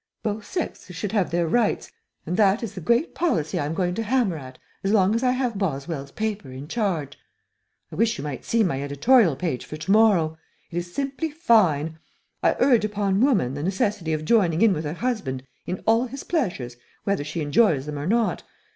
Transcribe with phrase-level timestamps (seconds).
[0.23, 1.91] Both sexes should have their rights,
[2.25, 5.29] and that is the great policy I'm going to hammer at as long as I
[5.29, 7.19] have Boswell's paper in charge.
[7.91, 10.39] I wish you might see my editorial page for to morrow;
[10.71, 11.99] it is simply fine.
[12.41, 16.23] I urge upon woman the necessity of joining in with her husband in all his
[16.23, 18.41] pleasures whether she enjoys them or not.